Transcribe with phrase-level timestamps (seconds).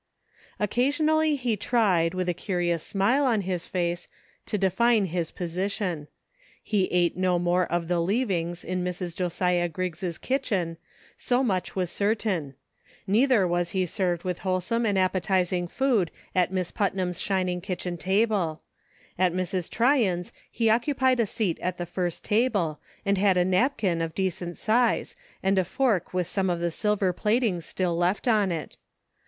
[0.59, 4.07] Occa sionally he tried, with a curious smile on his face,
[4.47, 6.07] to define his position.
[6.63, 9.15] He ate no more of the "leavings" in Mrs.
[9.15, 10.77] Josiah Griggs* kitchen,
[11.17, 11.75] so 208 SEEKING STEPPING STONES.
[11.75, 12.55] much was certain;
[13.05, 18.63] neither was he served with wholesome and appetizing food at Miss Putnam's shining kitchen table;
[19.19, 23.45] at Mrs, Tryon's he occu pied a seat at the first table, and had a
[23.45, 27.95] napkm ot decent size and a fork with some of the silver plat ing still
[27.95, 28.77] left on it.